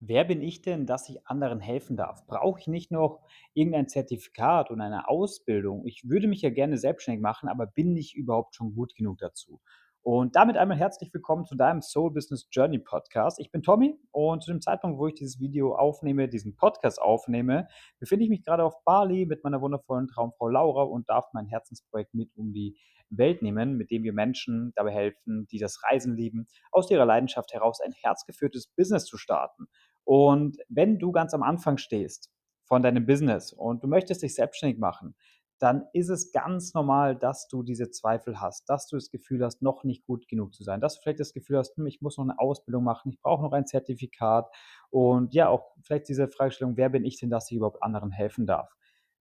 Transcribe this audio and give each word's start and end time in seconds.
Wer 0.00 0.22
bin 0.22 0.42
ich 0.42 0.62
denn, 0.62 0.86
dass 0.86 1.08
ich 1.08 1.26
anderen 1.26 1.58
helfen 1.58 1.96
darf? 1.96 2.24
Brauche 2.28 2.60
ich 2.60 2.68
nicht 2.68 2.92
noch 2.92 3.20
irgendein 3.52 3.88
Zertifikat 3.88 4.70
und 4.70 4.80
eine 4.80 5.08
Ausbildung? 5.08 5.84
Ich 5.86 6.08
würde 6.08 6.28
mich 6.28 6.40
ja 6.40 6.50
gerne 6.50 6.78
selbstständig 6.78 7.20
machen, 7.20 7.48
aber 7.48 7.66
bin 7.66 7.96
ich 7.96 8.14
überhaupt 8.14 8.54
schon 8.54 8.76
gut 8.76 8.94
genug 8.94 9.18
dazu? 9.18 9.60
Und 10.02 10.36
damit 10.36 10.56
einmal 10.56 10.78
herzlich 10.78 11.12
willkommen 11.12 11.46
zu 11.46 11.56
deinem 11.56 11.82
Soul 11.82 12.12
Business 12.12 12.46
Journey 12.52 12.78
Podcast. 12.78 13.40
Ich 13.40 13.50
bin 13.50 13.62
Tommy 13.62 13.98
und 14.12 14.44
zu 14.44 14.52
dem 14.52 14.60
Zeitpunkt, 14.60 15.00
wo 15.00 15.08
ich 15.08 15.14
dieses 15.14 15.40
Video 15.40 15.74
aufnehme, 15.74 16.28
diesen 16.28 16.54
Podcast 16.54 17.02
aufnehme, 17.02 17.66
befinde 17.98 18.22
ich 18.24 18.30
mich 18.30 18.44
gerade 18.44 18.62
auf 18.62 18.84
Bali 18.84 19.26
mit 19.26 19.42
meiner 19.42 19.60
wundervollen 19.60 20.06
Traumfrau 20.06 20.48
Laura 20.48 20.84
und 20.84 21.08
darf 21.08 21.26
mein 21.32 21.46
Herzensprojekt 21.46 22.14
mit 22.14 22.30
um 22.36 22.52
die 22.52 22.78
Welt 23.10 23.42
nehmen, 23.42 23.76
mit 23.76 23.90
dem 23.90 24.02
wir 24.02 24.12
Menschen 24.12 24.72
dabei 24.76 24.92
helfen, 24.92 25.46
die 25.48 25.58
das 25.58 25.82
Reisen 25.82 26.16
lieben, 26.16 26.46
aus 26.70 26.90
ihrer 26.90 27.06
Leidenschaft 27.06 27.52
heraus 27.52 27.80
ein 27.80 27.92
herzgeführtes 27.92 28.68
Business 28.68 29.04
zu 29.04 29.16
starten. 29.16 29.66
Und 30.08 30.56
wenn 30.70 30.98
du 30.98 31.12
ganz 31.12 31.34
am 31.34 31.42
Anfang 31.42 31.76
stehst 31.76 32.30
von 32.64 32.82
deinem 32.82 33.04
Business 33.04 33.52
und 33.52 33.84
du 33.84 33.88
möchtest 33.88 34.22
dich 34.22 34.34
selbstständig 34.34 34.78
machen, 34.78 35.14
dann 35.58 35.84
ist 35.92 36.08
es 36.08 36.32
ganz 36.32 36.72
normal, 36.72 37.14
dass 37.14 37.46
du 37.46 37.62
diese 37.62 37.90
Zweifel 37.90 38.40
hast, 38.40 38.70
dass 38.70 38.86
du 38.88 38.96
das 38.96 39.10
Gefühl 39.10 39.44
hast, 39.44 39.60
noch 39.60 39.84
nicht 39.84 40.06
gut 40.06 40.26
genug 40.26 40.54
zu 40.54 40.64
sein, 40.64 40.80
dass 40.80 40.94
du 40.94 41.02
vielleicht 41.02 41.20
das 41.20 41.34
Gefühl 41.34 41.58
hast, 41.58 41.76
hm, 41.76 41.84
ich 41.84 42.00
muss 42.00 42.16
noch 42.16 42.24
eine 42.24 42.38
Ausbildung 42.38 42.84
machen, 42.84 43.10
ich 43.10 43.20
brauche 43.20 43.42
noch 43.42 43.52
ein 43.52 43.66
Zertifikat 43.66 44.48
und 44.88 45.34
ja, 45.34 45.50
auch 45.50 45.74
vielleicht 45.82 46.08
diese 46.08 46.26
Fragestellung, 46.28 46.78
wer 46.78 46.88
bin 46.88 47.04
ich 47.04 47.20
denn, 47.20 47.28
dass 47.28 47.50
ich 47.50 47.58
überhaupt 47.58 47.82
anderen 47.82 48.10
helfen 48.10 48.46
darf? 48.46 48.74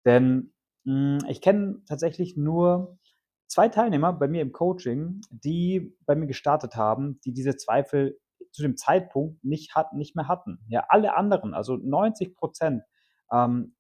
Denn 0.05 0.54
mh, 0.84 1.17
ich 1.29 1.41
kenne 1.41 1.81
tatsächlich 1.88 2.38
nur 2.38 2.99
zwei 3.48 3.70
Teilnehmer 3.70 4.13
bei 4.13 4.27
mir 4.27 4.43
im 4.43 4.52
Coaching, 4.52 5.21
die 5.31 5.98
bei 6.05 6.15
mir 6.15 6.27
gestartet 6.27 6.76
haben, 6.76 7.20
die 7.26 7.34
diese 7.34 7.55
Zweifel 7.55 8.20
zu 8.55 8.62
dem 8.62 8.77
Zeitpunkt 8.77 9.44
nicht 9.44 9.76
hatten 9.76 9.98
nicht 9.98 10.16
mehr 10.16 10.27
hatten. 10.27 10.59
Ja, 10.68 10.86
alle 10.90 11.16
anderen, 11.16 11.54
also 11.54 11.73
90% 11.73 12.82
ähm, 13.32 13.76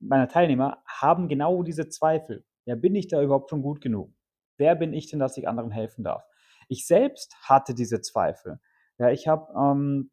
meiner 0.00 0.28
Teilnehmer 0.28 0.82
haben 0.86 1.28
genau 1.28 1.62
diese 1.62 1.88
Zweifel. 1.88 2.44
Ja, 2.66 2.76
bin 2.76 2.94
ich 2.94 3.08
da 3.08 3.22
überhaupt 3.22 3.50
schon 3.50 3.62
gut 3.62 3.80
genug? 3.80 4.12
Wer 4.58 4.74
bin 4.74 4.92
ich 4.92 5.08
denn, 5.08 5.18
dass 5.18 5.36
ich 5.36 5.48
anderen 5.48 5.70
helfen 5.70 6.04
darf? 6.04 6.22
Ich 6.68 6.86
selbst 6.86 7.34
hatte 7.42 7.74
diese 7.74 8.00
Zweifel. 8.00 8.60
Ja, 8.98 9.10
ich 9.10 9.26
habe, 9.26 9.52
ähm, 9.56 10.10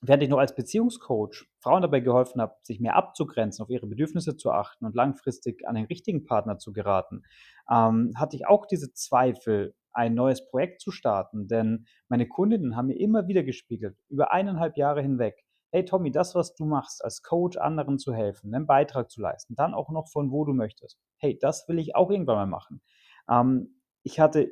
während 0.00 0.22
ich 0.22 0.28
noch 0.28 0.38
als 0.38 0.54
Beziehungscoach 0.54 1.46
Frauen 1.60 1.82
dabei 1.82 2.00
geholfen 2.00 2.40
habe, 2.40 2.54
sich 2.62 2.78
mehr 2.78 2.94
abzugrenzen, 2.94 3.64
auf 3.64 3.70
ihre 3.70 3.86
Bedürfnisse 3.86 4.36
zu 4.36 4.52
achten 4.52 4.84
und 4.84 4.94
langfristig 4.94 5.66
an 5.66 5.74
den 5.74 5.86
richtigen 5.86 6.24
Partner 6.24 6.58
zu 6.58 6.72
geraten, 6.72 7.22
ähm, 7.70 8.12
hatte 8.16 8.36
ich 8.36 8.46
auch 8.46 8.66
diese 8.66 8.92
Zweifel, 8.92 9.74
ein 9.98 10.14
neues 10.14 10.48
Projekt 10.48 10.80
zu 10.80 10.92
starten. 10.92 11.48
Denn 11.48 11.86
meine 12.08 12.28
Kundinnen 12.28 12.76
haben 12.76 12.86
mir 12.86 12.98
immer 12.98 13.26
wieder 13.26 13.42
gespiegelt, 13.42 13.98
über 14.08 14.32
eineinhalb 14.32 14.76
Jahre 14.76 15.02
hinweg, 15.02 15.44
hey 15.70 15.84
Tommy, 15.84 16.12
das, 16.12 16.34
was 16.34 16.54
du 16.54 16.64
machst, 16.64 17.04
als 17.04 17.22
Coach 17.22 17.58
anderen 17.58 17.98
zu 17.98 18.14
helfen, 18.14 18.54
einen 18.54 18.66
Beitrag 18.66 19.10
zu 19.10 19.20
leisten, 19.20 19.54
dann 19.56 19.74
auch 19.74 19.90
noch 19.90 20.08
von 20.08 20.30
wo 20.30 20.44
du 20.44 20.54
möchtest. 20.54 20.98
Hey, 21.18 21.36
das 21.38 21.68
will 21.68 21.78
ich 21.78 21.96
auch 21.96 22.10
irgendwann 22.10 22.36
mal 22.36 22.46
machen. 22.46 22.80
Ähm, 23.28 23.80
ich 24.04 24.20
hatte 24.20 24.50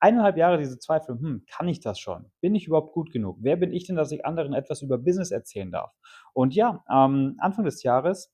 eineinhalb 0.00 0.36
Jahre 0.36 0.58
diese 0.58 0.78
Zweifel, 0.78 1.18
hm, 1.18 1.44
kann 1.50 1.66
ich 1.66 1.80
das 1.80 1.98
schon? 1.98 2.30
Bin 2.42 2.54
ich 2.54 2.66
überhaupt 2.66 2.92
gut 2.92 3.10
genug? 3.10 3.38
Wer 3.40 3.56
bin 3.56 3.72
ich 3.72 3.86
denn, 3.86 3.96
dass 3.96 4.12
ich 4.12 4.26
anderen 4.26 4.52
etwas 4.52 4.82
über 4.82 4.98
Business 4.98 5.30
erzählen 5.30 5.72
darf? 5.72 5.92
Und 6.34 6.54
ja, 6.54 6.84
ähm, 6.90 7.36
Anfang 7.38 7.64
des 7.64 7.82
Jahres 7.82 8.30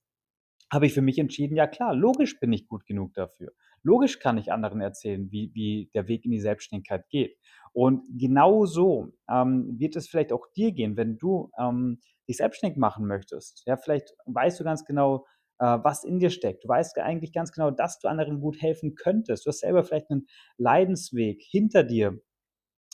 habe 0.73 0.87
ich 0.87 0.95
für 0.95 1.03
mich 1.03 1.19
entschieden, 1.19 1.56
ja 1.56 1.69
klar, 1.69 1.95
logisch 1.95 2.39
bin 2.41 2.53
ich 2.53 2.67
gut 2.67 2.87
genug 2.87 3.15
dafür. 3.15 3.53
Logisch 3.83 4.19
kann 4.19 4.39
ich 4.39 4.53
anderen 4.53 4.81
erzählen, 4.81 5.31
wie, 5.31 5.50
wie 5.55 5.91
der 5.95 6.09
Weg 6.09 6.25
in 6.25 6.31
die 6.31 6.41
Selbstständigkeit 6.41 7.09
geht. 7.09 7.36
Und 7.73 8.03
genau 8.19 8.67
so 8.67 9.12
ähm, 9.31 9.77
wird 9.78 9.97
es 9.97 10.09
vielleicht 10.09 10.33
auch 10.33 10.47
dir 10.56 10.72
gehen, 10.72 10.97
wenn 10.97 11.19
du 11.19 11.50
ähm, 11.59 12.00
dich 12.28 12.39
selbstständig 12.39 12.78
machen 12.78 13.06
möchtest. 13.06 13.62
Ja, 13.67 13.77
vielleicht 13.77 14.14
weißt 14.27 14.61
du 14.61 14.64
ganz 14.64 14.84
genau, 14.84 15.27
äh, 15.59 15.78
was 15.83 16.05
in 16.05 16.19
dir 16.19 16.31
steckt. 16.31 16.64
Du 16.64 16.69
weißt 16.69 16.98
eigentlich 16.98 17.33
ganz 17.33 17.53
genau, 17.53 17.70
dass 17.70 17.98
du 18.00 18.09
anderen 18.09 18.41
gut 18.41 18.60
helfen 18.60 18.94
könntest. 18.94 19.47
Du 19.47 19.49
hast 19.49 19.60
selber 19.60 19.84
vielleicht 19.84 20.10
einen 20.10 20.27
Leidensweg 20.59 21.43
hinter 21.43 21.84
dir 21.84 22.21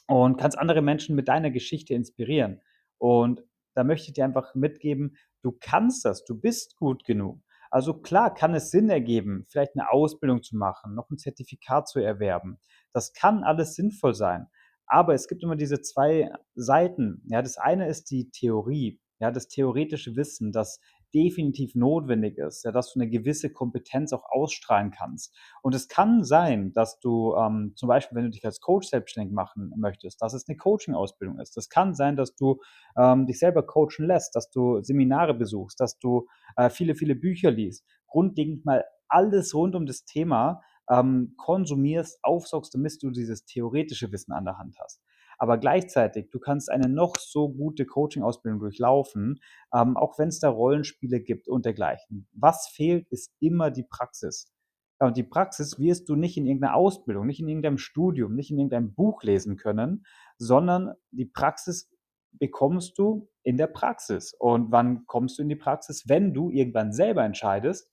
und 0.08 0.36
kannst 0.36 0.58
andere 0.58 0.82
Menschen 0.82 1.16
mit 1.16 1.28
deiner 1.28 1.50
Geschichte 1.50 1.94
inspirieren. 1.94 2.60
Und 2.98 3.42
da 3.74 3.84
möchte 3.84 4.08
ich 4.08 4.14
dir 4.14 4.24
einfach 4.24 4.54
mitgeben, 4.54 5.16
du 5.42 5.56
kannst 5.60 6.04
das, 6.04 6.24
du 6.24 6.38
bist 6.38 6.76
gut 6.76 7.04
genug. 7.04 7.40
Also 7.70 7.94
klar 7.94 8.32
kann 8.32 8.54
es 8.54 8.70
Sinn 8.70 8.88
ergeben, 8.88 9.44
vielleicht 9.48 9.72
eine 9.76 9.90
Ausbildung 9.90 10.42
zu 10.42 10.56
machen, 10.56 10.94
noch 10.94 11.10
ein 11.10 11.18
Zertifikat 11.18 11.88
zu 11.88 12.00
erwerben. 12.00 12.58
Das 12.92 13.12
kann 13.12 13.44
alles 13.44 13.74
sinnvoll 13.74 14.14
sein. 14.14 14.46
Aber 14.86 15.14
es 15.14 15.28
gibt 15.28 15.42
immer 15.42 15.56
diese 15.56 15.80
zwei 15.80 16.30
Seiten. 16.54 17.22
Ja, 17.26 17.42
das 17.42 17.58
eine 17.58 17.88
ist 17.88 18.10
die 18.10 18.30
Theorie, 18.30 19.00
ja, 19.18 19.30
das 19.30 19.48
theoretische 19.48 20.14
Wissen, 20.16 20.52
das 20.52 20.80
definitiv 21.14 21.74
notwendig 21.74 22.38
ist, 22.38 22.64
ja, 22.64 22.72
dass 22.72 22.92
du 22.92 23.00
eine 23.00 23.08
gewisse 23.08 23.52
Kompetenz 23.52 24.12
auch 24.12 24.24
ausstrahlen 24.28 24.90
kannst. 24.90 25.34
Und 25.62 25.74
es 25.74 25.88
kann 25.88 26.24
sein, 26.24 26.72
dass 26.72 26.98
du 27.00 27.34
ähm, 27.36 27.72
zum 27.76 27.88
Beispiel, 27.88 28.16
wenn 28.16 28.24
du 28.24 28.30
dich 28.30 28.44
als 28.44 28.60
Coach 28.60 28.88
selbstständig 28.88 29.32
machen 29.32 29.72
möchtest, 29.76 30.20
dass 30.22 30.34
es 30.34 30.48
eine 30.48 30.56
Coaching-Ausbildung 30.56 31.38
ist. 31.38 31.56
Es 31.56 31.68
kann 31.68 31.94
sein, 31.94 32.16
dass 32.16 32.34
du 32.34 32.60
ähm, 32.98 33.26
dich 33.26 33.38
selber 33.38 33.64
coachen 33.64 34.06
lässt, 34.06 34.34
dass 34.34 34.50
du 34.50 34.82
Seminare 34.82 35.34
besuchst, 35.34 35.80
dass 35.80 35.98
du 35.98 36.26
äh, 36.56 36.70
viele, 36.70 36.94
viele 36.94 37.14
Bücher 37.14 37.50
liest. 37.50 37.84
Grundlegend 38.06 38.64
mal 38.64 38.84
alles 39.08 39.54
rund 39.54 39.74
um 39.74 39.86
das 39.86 40.04
Thema 40.04 40.62
ähm, 40.88 41.34
konsumierst, 41.36 42.18
aufsaugst, 42.22 42.74
damit 42.74 43.02
du 43.02 43.10
dieses 43.10 43.44
theoretische 43.44 44.12
Wissen 44.12 44.32
an 44.32 44.44
der 44.44 44.58
Hand 44.58 44.76
hast. 44.80 45.00
Aber 45.38 45.58
gleichzeitig, 45.58 46.30
du 46.30 46.38
kannst 46.38 46.70
eine 46.70 46.88
noch 46.88 47.16
so 47.18 47.48
gute 47.48 47.84
Coaching-Ausbildung 47.84 48.60
durchlaufen, 48.60 49.40
ähm, 49.74 49.96
auch 49.96 50.18
wenn 50.18 50.28
es 50.28 50.40
da 50.40 50.48
Rollenspiele 50.48 51.20
gibt 51.20 51.48
und 51.48 51.64
dergleichen. 51.64 52.28
Was 52.32 52.68
fehlt, 52.68 53.06
ist 53.08 53.34
immer 53.40 53.70
die 53.70 53.84
Praxis. 53.84 54.52
Ja, 55.00 55.08
und 55.08 55.16
die 55.16 55.24
Praxis 55.24 55.78
wirst 55.78 56.08
du 56.08 56.16
nicht 56.16 56.38
in 56.38 56.46
irgendeiner 56.46 56.74
Ausbildung, 56.74 57.26
nicht 57.26 57.40
in 57.40 57.48
irgendeinem 57.48 57.78
Studium, 57.78 58.34
nicht 58.34 58.50
in 58.50 58.58
irgendeinem 58.58 58.94
Buch 58.94 59.22
lesen 59.22 59.56
können, 59.56 60.06
sondern 60.38 60.94
die 61.10 61.26
Praxis 61.26 61.90
bekommst 62.38 62.98
du 62.98 63.28
in 63.42 63.58
der 63.58 63.66
Praxis. 63.66 64.34
Und 64.38 64.72
wann 64.72 65.06
kommst 65.06 65.38
du 65.38 65.42
in 65.42 65.48
die 65.48 65.56
Praxis? 65.56 66.08
Wenn 66.08 66.32
du 66.32 66.50
irgendwann 66.50 66.92
selber 66.92 67.24
entscheidest, 67.24 67.90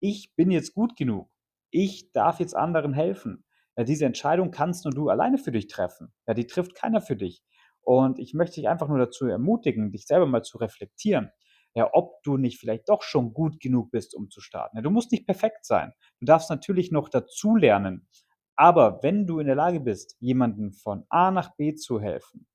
ich 0.00 0.34
bin 0.36 0.50
jetzt 0.50 0.74
gut 0.74 0.96
genug. 0.96 1.28
Ich 1.70 2.12
darf 2.12 2.40
jetzt 2.40 2.56
anderen 2.56 2.94
helfen. 2.94 3.44
Ja, 3.78 3.84
diese 3.84 4.06
Entscheidung 4.06 4.50
kannst 4.50 4.84
nur 4.84 4.92
du 4.92 5.08
alleine 5.08 5.38
für 5.38 5.52
dich 5.52 5.68
treffen. 5.68 6.12
Ja, 6.26 6.34
die 6.34 6.48
trifft 6.48 6.74
keiner 6.74 7.00
für 7.00 7.16
dich. 7.16 7.44
Und 7.82 8.18
ich 8.18 8.34
möchte 8.34 8.56
dich 8.56 8.68
einfach 8.68 8.88
nur 8.88 8.98
dazu 8.98 9.26
ermutigen, 9.26 9.92
dich 9.92 10.06
selber 10.06 10.26
mal 10.26 10.42
zu 10.42 10.58
reflektieren. 10.58 11.30
Ja, 11.74 11.88
ob 11.92 12.22
du 12.24 12.36
nicht 12.36 12.58
vielleicht 12.58 12.88
doch 12.88 13.02
schon 13.02 13.32
gut 13.32 13.60
genug 13.60 13.92
bist, 13.92 14.14
um 14.16 14.30
zu 14.30 14.40
starten. 14.40 14.76
Ja, 14.76 14.82
du 14.82 14.90
musst 14.90 15.12
nicht 15.12 15.26
perfekt 15.26 15.64
sein. 15.64 15.92
Du 16.20 16.26
darfst 16.26 16.50
natürlich 16.50 16.90
noch 16.92 17.08
dazulernen. 17.08 18.08
Aber 18.56 19.00
wenn 19.04 19.26
du 19.26 19.38
in 19.38 19.46
der 19.46 19.56
Lage 19.56 19.80
bist, 19.80 20.16
jemanden 20.18 20.72
von 20.72 21.04
A 21.08 21.30
nach 21.30 21.54
B 21.56 21.74
zu 21.76 22.00
helfen, 22.00 22.48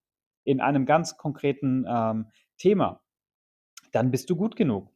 in 0.43 0.61
einem 0.61 0.85
ganz 0.85 1.17
konkreten 1.17 1.85
ähm, 1.87 2.27
Thema, 2.57 3.01
dann 3.93 4.11
bist 4.11 4.29
du 4.29 4.37
gut 4.37 4.55
genug. 4.57 4.92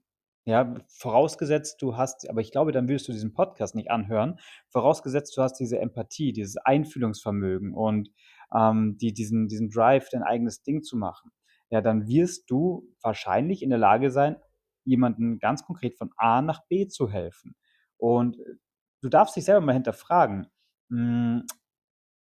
Ja, 0.48 0.76
vorausgesetzt, 0.88 1.82
du 1.82 1.98
hast 1.98 2.30
aber 2.30 2.40
ich 2.40 2.52
glaube, 2.54 2.72
dann 2.72 2.88
würdest 2.88 3.06
du 3.10 3.12
diesen 3.12 3.34
Podcast 3.34 3.76
nicht 3.76 3.92
anhören. 3.92 4.40
Vorausgesetzt, 4.70 5.36
du 5.36 5.42
hast 5.42 5.56
diese 5.56 5.78
Empathie, 5.80 6.32
dieses 6.32 6.56
Einfühlungsvermögen 6.56 7.74
und, 7.74 8.10
ähm, 8.56 8.98
die 8.98 9.12
diesen 9.14 9.50
diesen 9.50 9.70
Drive, 9.70 10.08
dein 10.10 10.24
eigenes 10.24 10.64
Ding 10.64 10.84
zu 10.84 10.96
machen. 10.96 11.32
Ja, 11.70 11.82
dann 11.82 12.08
wirst 12.08 12.50
du 12.50 12.88
wahrscheinlich 13.02 13.62
in 13.62 13.70
der 13.72 13.78
Lage 13.80 14.10
sein, 14.10 14.38
jemanden 14.86 15.38
ganz 15.40 15.66
konkret 15.66 15.98
von 15.98 16.12
A 16.16 16.42
nach 16.42 16.66
B 16.70 16.88
zu 16.88 17.10
helfen. 17.10 17.58
Und, 17.98 18.40
äh, 18.40 18.56
du 19.02 19.10
darfst 19.10 19.36
dich 19.36 19.44
selber 19.44 19.60
mal 19.66 19.74
hinterfragen, 19.74 20.48
hm, 20.90 21.44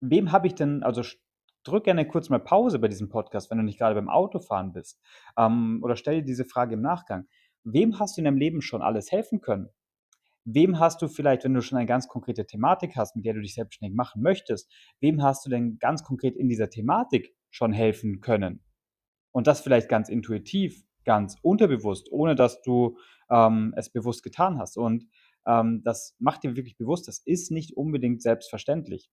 wem 0.00 0.32
habe 0.32 0.48
ich 0.48 0.54
denn 0.56 0.82
also 0.82 1.02
drück 1.64 1.84
gerne 1.84 2.06
kurz 2.08 2.28
mal 2.28 2.40
Pause 2.40 2.78
bei 2.78 2.88
diesem 2.88 3.08
Podcast, 3.08 3.50
wenn 3.50 3.58
du 3.58 3.64
nicht 3.64 3.78
gerade 3.78 3.94
beim 3.94 4.08
Autofahren 4.08 4.72
bist, 4.72 5.00
ähm, 5.36 5.80
oder 5.82 5.96
stell 5.96 6.16
dir 6.16 6.24
diese 6.24 6.44
Frage 6.44 6.74
im 6.74 6.80
Nachgang. 6.82 7.28
Wem 7.64 7.98
hast 7.98 8.16
du 8.16 8.20
in 8.20 8.24
deinem 8.24 8.38
Leben 8.38 8.62
schon 8.62 8.82
alles 8.82 9.12
helfen 9.12 9.40
können? 9.40 9.68
Wem 10.44 10.78
hast 10.78 11.02
du 11.02 11.08
vielleicht, 11.08 11.44
wenn 11.44 11.54
du 11.54 11.60
schon 11.60 11.78
eine 11.78 11.86
ganz 11.86 12.08
konkrete 12.08 12.46
Thematik 12.46 12.96
hast, 12.96 13.14
mit 13.14 13.24
der 13.24 13.34
du 13.34 13.40
dich 13.40 13.54
selbstständig 13.54 13.94
machen 13.94 14.22
möchtest, 14.22 14.72
wem 15.00 15.22
hast 15.22 15.44
du 15.44 15.50
denn 15.50 15.78
ganz 15.78 16.02
konkret 16.02 16.36
in 16.36 16.48
dieser 16.48 16.70
Thematik 16.70 17.34
schon 17.50 17.72
helfen 17.72 18.20
können? 18.20 18.62
Und 19.32 19.46
das 19.46 19.60
vielleicht 19.60 19.88
ganz 19.88 20.08
intuitiv, 20.08 20.82
ganz 21.04 21.36
unterbewusst, 21.42 22.10
ohne 22.10 22.34
dass 22.34 22.62
du 22.62 22.98
ähm, 23.30 23.74
es 23.76 23.90
bewusst 23.90 24.22
getan 24.22 24.58
hast. 24.58 24.76
Und 24.76 25.06
ähm, 25.46 25.82
das 25.84 26.16
macht 26.18 26.42
dir 26.42 26.56
wirklich 26.56 26.76
bewusst, 26.76 27.06
das 27.06 27.18
ist 27.18 27.50
nicht 27.50 27.76
unbedingt 27.76 28.22
selbstverständlich. 28.22 29.10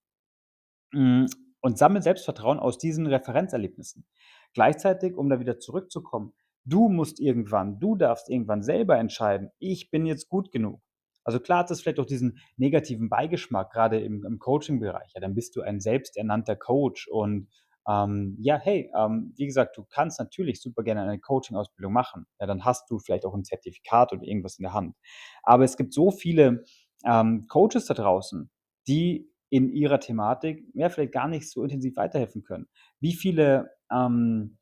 Mm, 0.92 1.26
und 1.60 1.78
sammle 1.78 2.02
Selbstvertrauen 2.02 2.60
aus 2.60 2.78
diesen 2.78 3.08
Referenzerlebnissen. 3.08 4.06
Gleichzeitig, 4.54 5.16
um 5.16 5.30
da 5.30 5.40
wieder 5.40 5.60
zurückzukommen, 5.60 6.34
Du 6.68 6.90
musst 6.90 7.19
irgendwann 7.22 7.80
du 7.80 7.96
darfst 7.96 8.30
irgendwann 8.30 8.62
selber 8.64 8.98
entscheiden: 8.98 9.52
„Ich 9.60 9.90
bin 9.92 10.06
jetzt 10.06 10.28
gut 10.30 10.52
genug.“ 10.52 10.81
Also, 11.24 11.40
klar 11.40 11.60
hat 11.60 11.72
das 11.72 11.81
vielleicht 11.81 12.00
auch 12.00 12.06
diesen 12.06 12.40
negativen 12.58 13.10
Beigeschmack, 13.10 13.72
grade 13.72 14.00
im 14.02 14.25
im 14.25 14.40
Coaching-Bereich. 14.40 15.12
Ja, 15.16 15.22
dann 15.22 15.34
bist 15.36 15.56
du 15.56 15.62
ein 15.62 15.80
selbsternannter 15.81 16.56
Coach 16.58 17.08
und, 17.10 17.50
ähm, 17.90 18.36
ja, 18.42 18.58
hey, 18.60 18.92
ähm, 18.98 19.34
wie 19.38 19.46
gesagt, 19.48 19.78
du 19.78 19.86
kannst 19.90 20.19
natürlich 20.19 20.62
super 20.62 20.84
gerne 20.84 21.04
eine 21.04 21.19
Coaching-Ausbildung 21.19 21.94
machen. 21.94 22.25
Ja, 22.40 22.48
dann 22.48 22.66
hast 22.66 22.90
du 22.92 23.00
vielleicht 23.00 23.25
auch 23.25 23.34
'n 23.36 23.44
Zertifikat 23.46 24.12
oder 24.14 24.24
irgendwas 24.24 24.58
in 24.60 24.64
der 24.64 24.74
Hand. 24.74 24.96
Aber 25.44 25.64
es 25.64 25.78
gibt 25.78 25.94
so 25.94 26.12
viele, 26.12 26.66
ähm, 27.06 27.46
Coaches 27.48 27.86
da 27.86 27.94
draußen, 27.94 28.50
die 28.88 29.30
in 29.50 29.69
ihrer 29.69 30.00
Thematik, 30.02 30.66
ja, 30.74 30.90
vielleicht 30.90 31.14
gar 31.14 31.28
nicht 31.30 31.50
so 31.50 31.64
intensiv 31.64 31.96
weiterhelfen 31.96 32.44
können. 32.44 32.68
Wie 33.00 33.14
viele, 33.14 33.69
ähm, 33.92 34.58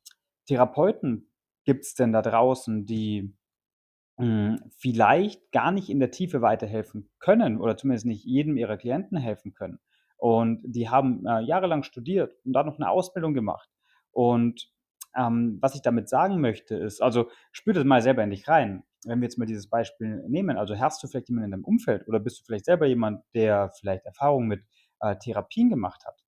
Therapeuten 1.66 1.74
gibt's 1.74 1.94
denn 1.94 2.12
da 2.12 2.22
draußen, 2.22 2.86
die, 2.86 3.34
hm, 4.18 4.60
vielleicht 4.78 5.52
gar 5.52 5.72
nicht 5.72 5.90
in 5.90 6.00
der 6.00 6.10
Tiefe 6.12 6.42
weiterhelfen 6.42 7.10
können 7.20 7.60
oder 7.60 7.76
zumindest 7.76 8.06
nicht 8.06 8.24
jedem 8.24 8.56
ihrer 8.58 8.76
Klienten 8.78 9.18
helfen 9.18 9.54
können. 9.54 9.80
Und 10.18 10.62
die 10.64 10.88
haben, 10.90 11.26
äh, 11.26 11.40
jahrelang 11.42 11.82
studiert 11.84 12.34
und 12.44 12.52
dann 12.54 12.66
noch 12.66 12.78
'ne 12.78 12.88
Ausbildung 12.90 13.34
gemacht. 13.34 13.70
Und, 14.12 14.70
ähm, 15.16 15.58
was 15.62 15.74
ich 15.76 15.82
damit 15.82 16.08
sagen 16.10 16.40
möchte, 16.40 16.76
ist 16.76 17.02
also, 17.02 17.30
spür 17.52 17.74
das 17.74 17.84
mal 17.84 18.02
selber 18.02 18.24
in 18.24 18.30
dich 18.30 18.48
rein. 18.48 18.84
Wenn 19.06 19.20
wir 19.20 19.26
jetzt 19.26 19.38
mal 19.38 19.46
dieses 19.46 19.68
Beispiel 19.70 20.24
nehmen, 20.28 20.58
also, 20.58 20.78
hast 20.80 21.02
du 21.02 21.08
vielleicht 21.08 21.28
jemanden 21.30 21.46
in 21.46 21.52
deinem 21.52 21.64
Umfeld 21.66 22.08
oder 22.08 22.20
bist 22.20 22.40
du 22.40 22.44
vielleicht 22.46 22.66
selber 22.66 22.86
jemand, 22.86 23.22
der 23.34 23.70
vielleicht 23.78 24.06
Erfahrung 24.06 24.46
mit, 24.48 24.62
äh, 25.00 25.16
Therapien 25.18 25.70
gemacht 25.70 26.04
hat? 26.06 26.20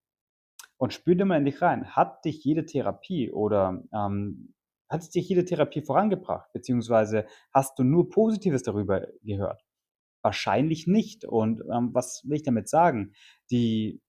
Und 0.78 0.92
spür 0.94 1.16
da 1.16 1.24
mal 1.26 1.38
in 1.38 1.44
dich 1.46 1.62
rein. 1.62 1.96
Hat 1.96 2.24
dich 2.26 2.44
jede 2.44 2.66
Therapie 2.66 3.30
oder, 3.32 3.82
ähm 3.94 4.54
hat 4.88 5.14
dich 5.14 5.28
jede 5.28 5.44
Therapie 5.44 5.82
vorangebracht, 5.82 6.52
beziehungsweise 6.52 7.26
hast 7.52 7.78
du 7.78 7.84
nur 7.84 8.08
Positives 8.08 8.62
darüber 8.62 9.06
gehört? 9.22 9.62
Wahrscheinlich 10.22 10.86
nicht. 10.86 11.24
Und, 11.24 11.62
ähm, 11.72 11.90
was 11.92 12.22
will 12.24 12.36
ich 12.36 12.42
damit 12.42 12.68
sagen? 12.68 13.12
Die 13.50 14.00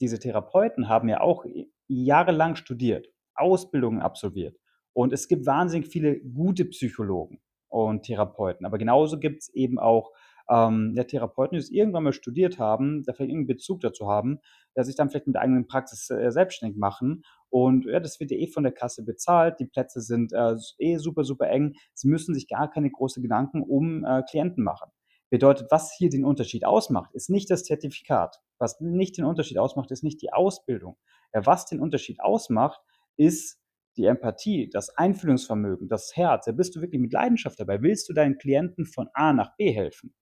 diese 0.00 0.18
Therapeuten 0.18 0.88
haben 0.88 1.08
ja 1.08 1.20
auch 1.20 1.44
jahrelang 1.88 2.56
studiert, 2.56 3.08
Ausbildungen 3.34 4.00
absolviert. 4.00 4.56
Und 4.92 5.12
es 5.12 5.28
gibt 5.28 5.46
wahnsinnig 5.46 5.88
viele 5.88 6.20
gute 6.20 6.66
Psychologen 6.66 7.40
und 7.68 8.02
Therapeuten. 8.02 8.66
Aber 8.66 8.78
genauso 8.78 9.18
gibt's 9.18 9.48
eben 9.48 9.78
auch, 9.78 10.12
ähm, 10.52 10.92
ja, 10.96 11.04
Therapeuten, 11.04 11.56
die 11.56 11.60
das 11.62 11.70
irgendwann 11.70 12.04
mal 12.04 12.12
studiert 12.12 12.58
haben, 12.58 13.04
da 13.04 13.12
vielleicht 13.14 13.30
irgend 13.30 13.44
'n 13.44 13.46
Bezug 13.48 13.80
dazu 13.80 14.08
haben, 14.08 14.40
ja, 14.76 14.84
sich 14.84 14.96
dann 14.96 15.10
vielleicht 15.10 15.26
mit 15.26 15.34
der 15.36 15.42
eigenen 15.42 15.66
Praxis, 15.66 16.10
äh, 16.10 16.30
selbstständig 16.30 16.78
machen. 16.78 17.24
Und 17.50 17.86
ja, 17.86 18.00
das 18.00 18.20
wird 18.20 18.30
ja 18.30 18.38
eh 18.38 18.48
von 18.48 18.62
der 18.64 18.72
Kasse 18.72 19.04
bezahlt. 19.04 19.60
Die 19.60 19.66
Plätze 19.66 20.00
sind, 20.00 20.32
äh, 20.32 20.54
eh 20.78 20.96
super, 20.98 21.24
super 21.24 21.48
eng. 21.50 21.74
Sie 21.94 22.08
müssen 22.08 22.34
sich 22.34 22.48
gar 22.48 22.70
keine 22.70 22.90
große 22.90 23.20
Gedanken 23.22 23.62
um, 23.62 24.04
äh, 24.04 24.22
Klienten 24.28 24.64
machen. 24.64 24.90
Bedeutet, 25.30 25.68
was 25.70 25.92
hier 25.96 26.10
den 26.10 26.24
Unterschied 26.24 26.64
ausmacht, 26.66 27.10
ist 27.14 27.30
nicht 27.30 27.50
das 27.50 27.64
Zertifikat. 27.64 28.36
Was 28.58 28.80
nicht 28.80 29.16
den 29.16 29.24
Unterschied 29.24 29.58
ausmacht, 29.58 29.90
ist 29.90 30.04
nicht 30.04 30.20
die 30.22 30.32
Ausbildung. 30.32 30.96
Ja, 31.34 31.46
was 31.46 31.66
den 31.66 31.80
Unterschied 31.80 32.20
ausmacht, 32.20 32.80
ist 33.16 33.58
die 33.96 34.04
Empathie, 34.04 34.68
das 34.70 34.90
Einfühlungsvermögen, 34.96 35.88
das 35.88 36.14
Herz. 36.16 36.46
Ja, 36.46 36.52
bist 36.52 36.76
du 36.76 36.80
wirklich 36.80 37.00
mit 37.00 37.12
Leidenschaft 37.12 37.58
dabei? 37.60 37.82
Willst 37.82 38.08
du 38.08 38.12
deinen 38.14 38.38
Klienten 38.38 38.86
von 38.86 39.08
A 39.14 39.32
nach 39.32 39.56
B 39.56 39.72
helfen? 39.72 40.14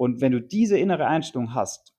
Und 0.00 0.22
wenn 0.22 0.32
du 0.32 0.40
diese 0.40 0.78
innere 0.78 1.06
Einstellung 1.06 1.54
hast 1.54 1.90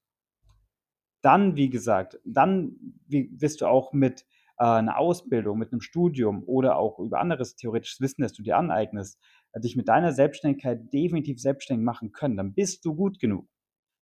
dann, 1.23 1.55
wie 1.55 1.69
gesagt 1.69 2.19
dann 2.25 2.75
wi 3.07 3.29
wirst 3.33 3.61
du 3.61 3.67
auch 3.67 3.93
mit, 3.93 4.25
äh, 4.59 4.81
'ner 4.81 4.97
Ausbildung, 4.97 5.57
mit 5.59 5.71
'nem 5.71 5.81
Studium 5.81 6.43
oder 6.45 6.77
auch 6.77 6.99
über 6.99 7.19
anderes 7.19 7.55
theoretisches 7.55 8.01
Wissen, 8.01 8.21
das 8.23 8.33
du 8.33 8.41
dir 8.43 8.57
aneignest, 8.57 9.19
dich 9.57 9.75
mit 9.75 9.87
deiner 9.87 10.13
Selbstständigkeit 10.13 10.91
definitiv 10.93 11.39
selbstständig 11.39 11.85
machen 11.85 12.11
können. 12.11 12.37
Dann 12.37 12.53
bist 12.53 12.85
du 12.85 12.95
gut 12.95 13.19
genug. 13.19 13.47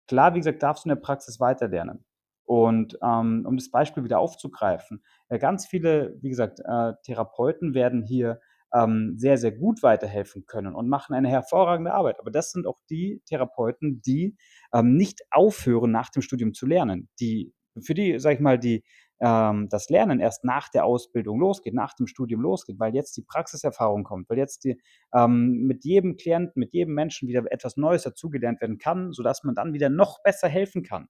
Klar, 0.08 0.35
wie 0.35 0.40
gesagt, 0.40 0.62
darfst 0.62 0.85
du 0.87 0.90
in 0.90 0.96
der 0.96 1.02
Praxis 1.02 1.40
weiter 1.40 1.69
lernen. 1.69 2.05
Und, 2.46 2.99
ähm, 3.02 3.44
um 3.46 3.56
das 3.58 3.70
Beispiel 3.70 4.05
wieder 4.05 4.20
aufzugreifen, 4.20 5.02
äh, 5.29 5.38
ganz 5.38 5.67
viele, 5.67 6.17
wie 6.23 6.31
gesagt, 6.31 6.61
äh, 6.61 6.94
Therapeuten 7.05 7.75
werden 7.75 8.02
hier, 8.05 8.40
ähm, 8.75 9.15
sehr, 9.17 9.38
sehr 9.38 9.53
gut 9.53 9.82
weiterhelfen 9.82 10.44
können 10.47 10.75
und 10.75 10.88
machen 10.88 11.15
eine 11.15 11.29
hervorragende 11.29 11.93
Arbeit. 11.94 12.20
Aber 12.20 12.31
das 12.31 12.53
sind 12.53 12.67
auch 12.67 12.79
die 12.91 13.23
Therapeuten, 13.26 14.03
die, 14.03 14.37
ähm, 14.75 14.97
nicht 14.97 15.23
aufhören, 15.31 15.91
nach 15.91 16.11
dem 16.11 16.23
Studium 16.23 16.55
zu 16.55 16.67
lernen. 16.67 17.09
Die 17.20 17.53
für 17.81 17.94
die, 17.94 18.19
sage 18.19 18.35
ich 18.37 18.41
mal, 18.41 18.59
die, 18.59 18.85
ähm 19.20 19.69
das 19.70 19.88
Lernen 19.88 20.20
erst 20.20 20.44
nach 20.44 20.69
der 20.69 20.85
Ausbildung 20.85 21.41
losgeht, 21.41 21.75
nach 21.75 21.94
dem 21.94 22.06
Studium 22.06 22.41
losgeht, 22.41 22.79
weil 22.79 22.94
jetzt 22.94 23.17
die 23.17 23.23
Praxiserfahrung 23.23 24.05
kommt, 24.05 24.29
weil 24.31 24.38
jetzt 24.38 24.65
die 24.65 24.81
ähm, 25.14 25.62
mit 25.67 25.85
jedem 25.85 26.17
Klienten, 26.17 26.61
mit 26.61 26.73
jedem 26.73 26.94
Menschen 26.94 27.29
wieder 27.29 27.44
etwas 27.50 27.76
Neues 27.76 28.03
dazugelernt 28.03 28.61
werden 28.61 28.79
kann, 28.79 29.12
sodass 29.12 29.44
man 29.44 29.55
dann 29.55 29.73
wieder 29.75 29.88
noch 29.91 30.23
besser 30.23 30.49
helfen 30.49 30.82
kann. 30.82 31.09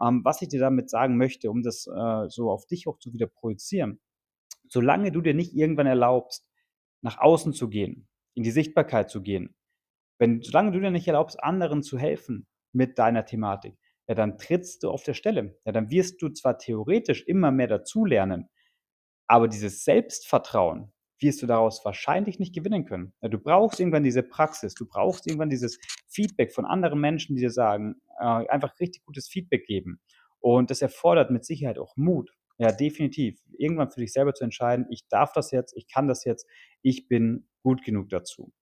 Ähm, 0.00 0.22
was 0.24 0.42
ich 0.42 0.48
dir 0.48 0.60
damit 0.60 0.90
sagen 0.90 1.16
möchte, 1.16 1.50
um 1.50 1.62
das, 1.62 1.86
äh, 1.86 2.28
so 2.28 2.50
auf 2.50 2.66
dich 2.66 2.88
auch 2.88 2.98
zu 2.98 3.12
wieder 3.12 3.26
projizieren: 3.28 4.00
Solange 4.68 5.12
du 5.12 5.20
dir 5.20 5.34
nicht 5.34 5.54
irgendwann 5.54 5.86
erlaubst, 5.86 6.46
nach 7.04 7.18
außen 7.18 7.52
zu 7.52 7.68
gehen, 7.68 8.08
in 8.34 8.42
die 8.42 8.50
Sichtbarkeit 8.50 9.10
zu 9.10 9.22
gehen, 9.22 9.54
wenn 10.18 10.42
solange 10.42 10.72
du 10.72 10.80
dir 10.80 10.90
nicht 10.90 11.06
erlaubst, 11.06 11.42
anderen 11.42 11.82
zu 11.82 11.98
helfen 11.98 12.46
mit 12.72 12.98
deiner 12.98 13.24
Thematik, 13.26 13.76
ja, 14.08 14.14
dann 14.14 14.38
trittst 14.38 14.82
du 14.82 14.90
auf 14.90 15.02
der 15.02 15.14
Stelle. 15.14 15.58
Ja, 15.64 15.72
dann 15.72 15.90
wirst 15.90 16.20
du 16.22 16.28
zwar 16.30 16.58
theoretisch 16.58 17.22
immer 17.26 17.50
mehr 17.50 17.68
dazulernen, 17.68 18.48
aber 19.26 19.48
dieses 19.48 19.84
Selbstvertrauen 19.84 20.92
wirst 21.20 21.42
du 21.42 21.46
daraus 21.46 21.84
wahrscheinlich 21.84 22.38
nicht 22.38 22.54
gewinnen 22.54 22.84
können. 22.84 23.14
Ja, 23.22 23.28
du 23.28 23.38
brauchst 23.38 23.80
irgendwann 23.80 24.02
diese 24.02 24.22
Praxis. 24.22 24.74
Du 24.74 24.86
brauchst 24.86 25.26
irgendwann 25.26 25.48
dieses 25.48 25.78
Feedback 26.08 26.52
von 26.52 26.64
anderen 26.66 27.00
Menschen, 27.00 27.36
die 27.36 27.42
dir 27.42 27.50
sagen 27.50 27.96
äh, 28.18 28.24
einfach 28.24 28.78
richtig 28.80 29.04
gutes 29.04 29.28
Feedback 29.28 29.66
geben. 29.66 30.00
Und 30.40 30.70
das 30.70 30.82
erfordert 30.82 31.30
mit 31.30 31.44
Sicherheit 31.44 31.78
auch 31.78 31.96
Mut. 31.96 32.30
Ja, 32.58 32.70
definitiv. 32.72 33.40
Irgendwann 33.58 33.90
für 33.90 34.00
dich 34.00 34.12
selber 34.12 34.34
zu 34.34 34.44
entscheiden: 34.44 34.86
„Ich 34.90 35.06
darf 35.08 35.32
das 35.32 35.50
jetzt, 35.50 35.76
ich 35.76 35.88
kann 35.88 36.08
das 36.08 36.24
jetzt, 36.24 36.46
ich 36.82 37.08
bin 37.08 37.46
gut 37.62 37.82
genug 37.84 38.08
dazu.“ 38.10 38.52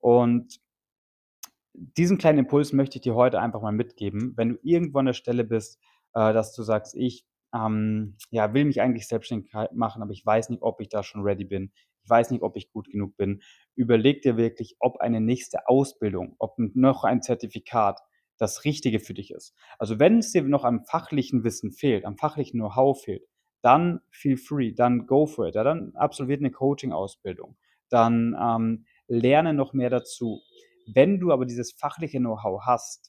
Und 0.00 0.60
diesen 1.74 2.18
kleinen 2.18 2.38
Impuls 2.40 2.72
möchte 2.72 2.96
ich 2.98 3.02
dir 3.02 3.14
heute 3.14 3.40
einfach 3.40 3.60
mal 3.60 3.72
mitgeben. 3.72 4.32
Wenn 4.36 4.50
du 4.50 4.58
irgendwo 4.62 4.98
an 4.98 5.06
der 5.06 5.12
Stelle 5.12 5.44
bist, 5.44 5.78
äh, 6.14 6.32
dass 6.32 6.54
du 6.54 6.62
sagst: 6.62 6.94
„Ich, 6.96 7.24
ähm, 7.54 8.16
ja, 8.30 8.54
will 8.54 8.64
mich 8.64 8.80
eigentlich 8.80 9.06
selbstständig 9.08 9.52
machen, 9.72 10.02
aber 10.02 10.12
ich 10.12 10.24
weiß 10.24 10.50
nicht, 10.50 10.62
ob 10.62 10.80
ich 10.80 10.88
da 10.88 11.02
schon 11.02 11.22
ready 11.22 11.44
bin. 11.44 11.72
Ich 12.04 12.10
weiß 12.10 12.30
nicht, 12.30 12.42
ob 12.42 12.56
ich 12.56 12.70
gut 12.70 12.88
genug 12.90 13.16
bin.“ 13.16 13.42
Überleg 13.76 14.22
dir 14.22 14.36
wirklich, 14.36 14.76
ob 14.80 14.98
eine 15.00 15.20
nächste 15.20 15.68
Ausbildung, 15.68 16.36
ob 16.38 16.58
noch 16.58 17.04
ein 17.04 17.22
Zertifikat 17.22 18.00
das 18.38 18.64
Richtige 18.64 19.00
für 19.00 19.14
dich 19.14 19.30
ist. 19.32 19.54
Also, 19.78 19.98
wenn's 19.98 20.32
dir 20.32 20.42
noch 20.42 20.64
am 20.64 20.84
fachlichen 20.84 21.44
Wissen 21.44 21.72
fehlt, 21.72 22.04
am 22.04 22.16
fachlichen 22.18 22.58
Know-how 22.60 23.00
fehlt, 23.02 23.24
dann 23.64 24.00
feel 24.10 24.36
free, 24.38 24.72
dann 24.74 25.06
go 25.08 25.26
for 25.26 25.48
it. 25.48 25.56
Ja, 25.56 25.64
dann 25.64 25.94
absolviert 25.96 26.42
'ne 26.42 26.52
Coaching-Ausbildung. 26.52 27.56
Dann, 27.90 28.36
ähm, 28.40 28.86
lerne 29.08 29.54
noch 29.54 29.74
mehr 29.74 29.90
dazu. 29.90 30.40
Wenn 30.94 31.20
du 31.20 31.32
aber 31.32 31.46
dieses 31.46 31.72
fachliche 31.72 32.18
Know-how 32.20 32.62
hast 32.66 33.08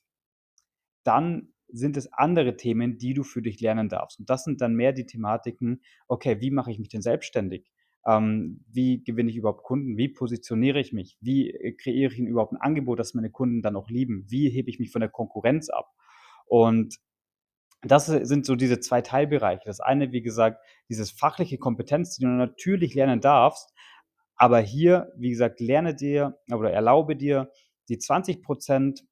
dann 1.05 1.49
sind 1.67 1.97
es 1.97 2.11
andere 2.13 2.57
Themen, 2.57 2.97
die 2.97 3.13
du 3.13 3.23
für 3.23 3.41
dich 3.41 3.59
lernen 3.61 3.89
darfst. 3.89 4.19
Und 4.19 4.29
das 4.29 4.43
sind 4.43 4.59
dann 4.61 4.75
mehr 4.75 4.91
die 4.91 5.05
Thematiken: 5.05 5.81
„Okay, 6.07 6.41
wie 6.41 6.51
mache 6.51 6.71
ich 6.71 6.79
mich 6.79 6.89
denn 6.89 7.01
selbstständig? 7.01 7.71
Ähm, 8.07 8.63
wie 8.71 9.03
gewinne 9.03 9.29
ich 9.31 9.37
überhaupt 9.37 9.63
Kunden? 9.63 9.97
Wie 9.97 10.09
positioniere 10.09 10.79
ich 10.79 10.93
mich? 10.93 11.17
Wie, 11.21 11.49
äh, 11.51 11.73
kreiere 11.73 12.11
ich 12.11 12.19
überhaupt 12.19 12.53
'n 12.53 12.57
Angebot, 12.61 12.99
das 12.99 13.13
meine 13.13 13.29
Kunden 13.31 13.61
dann 13.61 13.75
auch 13.75 13.89
lieben? 13.89 14.25
Wie 14.29 14.49
hebe 14.49 14.69
ich 14.69 14.79
mich 14.79 14.91
von 14.91 15.01
der 15.01 15.09
Konkurrenz 15.09 15.69
ab?“ 15.69 15.87
Und 16.47 16.95
das, 17.83 18.07
sind 18.07 18.45
so 18.45 18.55
diese 18.55 18.79
2 18.79 19.01
Teilbereiche. 19.01 19.63
Das 19.65 19.79
eine, 19.79 20.11
wie 20.11 20.21
gesagt, 20.21 20.61
dieses 20.89 21.11
fachliche 21.11 21.57
Kompetenz, 21.57 22.15
die 22.17 22.23
du 22.23 22.29
natürlich 22.29 22.95
lernen 22.95 23.21
darfst. 23.21 23.73
Aber 24.37 24.59
hier, 24.59 25.11
wie 25.17 25.29
gesagt, 25.31 25.59
lerne 25.61 25.95
dir 25.95 26.39
oder 26.51 26.71
erlaube 26.71 27.15
dir 27.15 27.51
die 27.89 27.99
20 27.99 28.43
%, 28.43 29.05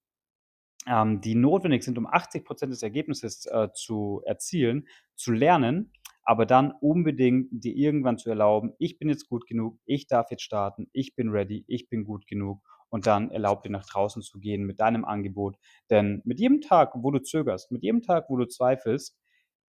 ähm, 0.87 1.21
die 1.21 1.35
notwendig 1.35 1.83
sind, 1.83 1.97
um 1.99 2.07
80 2.07 2.45
% 2.45 2.71
des 2.73 2.83
Ergebnisses, 2.83 3.45
äh, 3.47 3.69
zu 3.73 4.21
erzielen, 4.25 4.87
zu 5.15 5.31
lernen, 5.33 5.93
aber 6.23 6.45
dann 6.47 6.73
unbedingt 6.81 7.49
dir 7.51 7.75
irgendwann 7.75 8.17
zu 8.19 8.29
erlauben: 8.29 8.73
„Ich 8.79 8.99
bin 8.99 9.09
jetzt 9.09 9.29
gut 9.29 9.47
genug. 9.47 9.79
Ich 9.85 10.07
darf 10.07 10.31
jetzt 10.31 10.43
starten. 10.43 10.89
Ich 10.93 11.15
bin 11.15 11.29
ready. 11.29 11.65
Ich 11.67 11.89
bin 11.89 12.05
gut 12.05 12.27
genug.“ 12.27 12.61
Und 12.93 13.07
dann 13.07 13.31
erlaube 13.31 13.63
dir, 13.63 13.71
nach 13.71 13.87
draußen 13.87 14.21
zu 14.21 14.39
gehen 14.39 14.67
mit 14.67 14.79
deinem 14.79 15.03
Angebot. 15.03 15.57
Denn 15.89 16.21
mit 16.25 16.39
jedem 16.39 16.61
Tag, 16.61 16.91
wo 16.93 17.09
du 17.09 17.17
zögerst, 17.17 17.71
mit 17.71 17.81
jedem 17.81 18.03
Tag, 18.03 18.29
wo 18.29 18.37
du 18.37 18.45
zweifelst, 18.45 19.17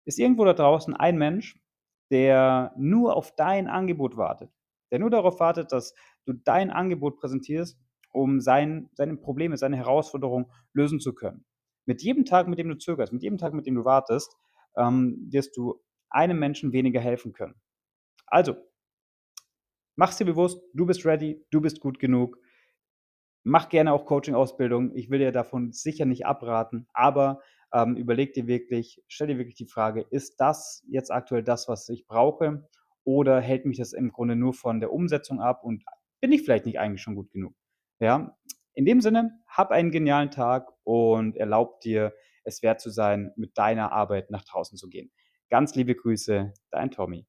ist 0.04 0.18
irgendwo 0.18 0.44
da 0.44 0.52
draußen 0.52 0.94
ein 0.94 1.16
Mensch, 1.16 1.58
der 2.10 2.74
nur 2.76 3.16
auf 3.16 3.34
dein 3.34 3.66
Angebot 3.66 4.18
wartet. 4.18 4.50
Der 4.90 4.98
nur 4.98 5.08
darauf 5.08 5.40
wartet, 5.40 5.72
dass 5.72 5.94
du 6.26 6.34
dein 6.34 6.68
Angebot 6.70 7.16
präsentierst, 7.16 7.80
um 8.12 8.42
sein 8.42 8.90
seine 8.92 9.16
Probleme, 9.16 9.56
seine 9.56 9.78
Herausforderungen 9.78 10.52
lösen 10.74 11.00
zu 11.00 11.14
können. 11.14 11.46
Mit 11.86 12.02
jedem 12.02 12.26
Tag, 12.26 12.46
mit 12.46 12.58
dem 12.58 12.68
du 12.68 12.76
zögerst, 12.76 13.14
mit 13.14 13.22
jedem 13.22 13.38
Tag, 13.38 13.54
mit 13.54 13.64
dem 13.64 13.74
du 13.74 13.86
wartest, 13.86 14.36
ähm, 14.76 15.28
wirst 15.30 15.56
du 15.56 15.80
einem 16.10 16.38
Menschen 16.38 16.74
weniger 16.74 17.00
helfen 17.00 17.32
können. 17.32 17.54
Also 18.26 18.54
mach's 19.96 20.18
dir 20.18 20.26
bewusst, 20.26 20.60
du 20.74 20.84
bist 20.84 21.06
ready, 21.06 21.42
du 21.50 21.62
bist 21.62 21.80
gut 21.80 21.98
genug. 21.98 22.38
Mach 23.44 23.68
gerne 23.68 23.92
auch 23.92 24.06
Coaching-Ausbildung. 24.06 24.94
Ich 24.94 25.10
will 25.10 25.18
dir 25.18 25.32
davon 25.32 25.72
sicher 25.72 26.04
nicht 26.06 26.26
abraten, 26.26 26.86
aber, 26.92 27.40
Ähm, 27.76 27.96
überleg 27.96 28.32
dir 28.34 28.46
wirklich 28.46 29.02
stell 29.08 29.26
dir 29.26 29.36
wirklich 29.38 29.56
die 29.56 29.66
Frage: 29.66 30.02
„Ist 30.10 30.36
das 30.40 30.84
jetzt 30.88 31.10
aktuell 31.10 31.42
das, 31.42 31.66
was 31.68 31.88
ich 31.88 32.06
brauche, 32.06 32.68
oder 33.02 33.40
hält 33.40 33.64
mich 33.66 33.78
das 33.78 33.92
im 33.92 34.12
Grunde 34.12 34.36
nur 34.36 34.54
von 34.54 34.78
der 34.78 34.92
Umsetzung 34.92 35.40
ab 35.40 35.64
und 35.64 35.82
bin 36.20 36.30
ich 36.30 36.42
vielleicht 36.42 36.66
nicht 36.66 36.78
eigentlich 36.78 37.02
schon 37.02 37.16
gut 37.16 37.32
genug?“ 37.32 37.54
Ja? 37.98 38.36
In 38.74 38.84
dem 38.86 39.00
Sinne, 39.00 39.40
hab 39.48 39.72
einen 39.72 39.90
genialen 39.90 40.30
Tag 40.30 40.68
und 40.84 41.36
erlaube 41.36 41.78
dir, 41.82 42.14
es 42.44 42.62
wert 42.62 42.80
zu 42.80 42.90
sein, 42.90 43.32
mit 43.36 43.58
deiner 43.58 43.90
Arbeit 43.92 44.30
nach 44.30 44.44
draußen 44.44 44.78
zu 44.78 44.88
gehen. 44.88 45.10
Ganz 45.50 45.74
liebe 45.74 45.96
Grüße, 45.96 46.52
dein 46.70 46.90
Tommy. 46.92 47.26